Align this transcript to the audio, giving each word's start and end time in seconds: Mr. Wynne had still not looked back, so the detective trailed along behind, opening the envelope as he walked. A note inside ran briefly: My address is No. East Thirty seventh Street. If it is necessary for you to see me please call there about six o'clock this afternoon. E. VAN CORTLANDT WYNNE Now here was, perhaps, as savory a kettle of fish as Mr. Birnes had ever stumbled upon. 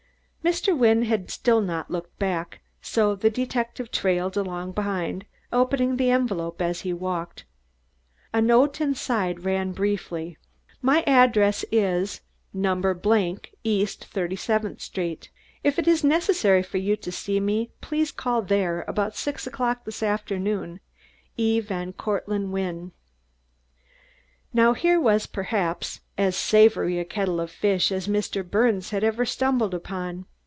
Mr. 0.43 0.75
Wynne 0.75 1.03
had 1.03 1.29
still 1.29 1.61
not 1.61 1.91
looked 1.91 2.17
back, 2.17 2.61
so 2.81 3.13
the 3.13 3.29
detective 3.29 3.91
trailed 3.91 4.35
along 4.35 4.71
behind, 4.71 5.23
opening 5.53 5.97
the 5.97 6.09
envelope 6.09 6.59
as 6.59 6.81
he 6.81 6.91
walked. 6.91 7.45
A 8.33 8.41
note 8.41 8.81
inside 8.81 9.45
ran 9.45 9.71
briefly: 9.71 10.35
My 10.81 11.03
address 11.05 11.63
is 11.71 12.21
No. 12.51 12.73
East 13.63 14.05
Thirty 14.05 14.35
seventh 14.35 14.81
Street. 14.81 15.29
If 15.63 15.77
it 15.77 15.87
is 15.87 16.03
necessary 16.03 16.63
for 16.63 16.79
you 16.79 16.95
to 16.97 17.11
see 17.11 17.39
me 17.39 17.69
please 17.79 18.11
call 18.11 18.41
there 18.41 18.83
about 18.87 19.15
six 19.15 19.45
o'clock 19.45 19.85
this 19.85 20.01
afternoon. 20.01 20.79
E. 21.37 21.59
VAN 21.59 21.93
CORTLANDT 21.93 22.49
WYNNE 22.49 22.91
Now 24.53 24.73
here 24.73 24.99
was, 24.99 25.27
perhaps, 25.27 25.99
as 26.17 26.35
savory 26.35 26.97
a 26.97 27.05
kettle 27.05 27.39
of 27.39 27.51
fish 27.51 27.91
as 27.91 28.07
Mr. 28.07 28.43
Birnes 28.47 28.89
had 28.89 29.03
ever 29.03 29.23
stumbled 29.23 29.75
upon. 29.75 30.25